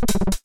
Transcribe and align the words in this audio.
you 0.00 0.39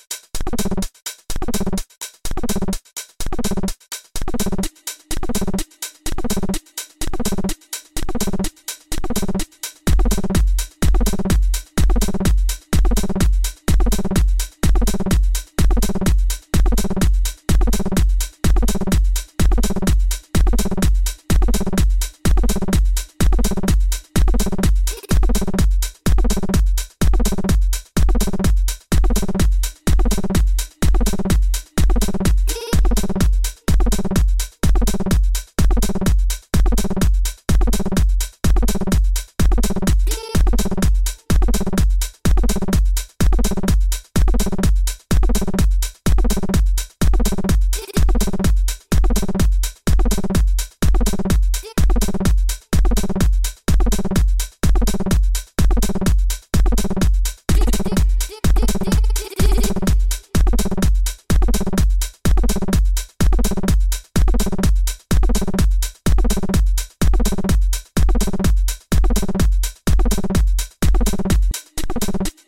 you 71.95 72.44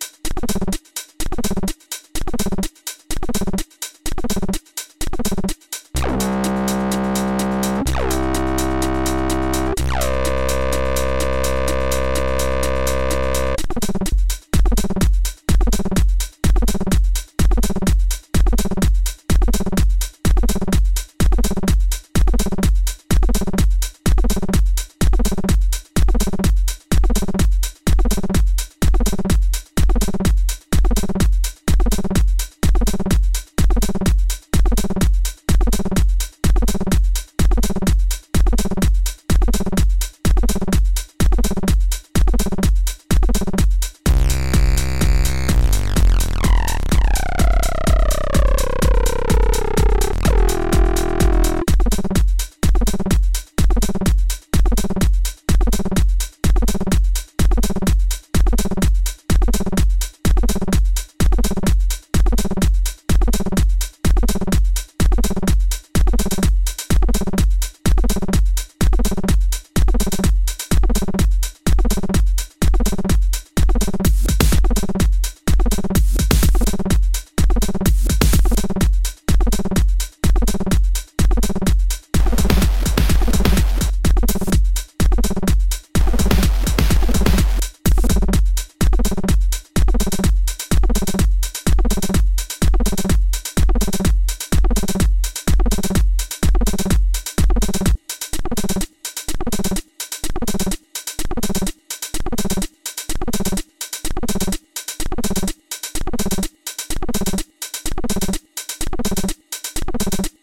you 109.99 110.29